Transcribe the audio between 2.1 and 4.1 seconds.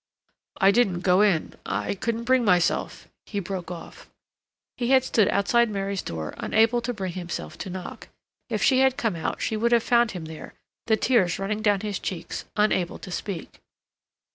bring myself," he broke off.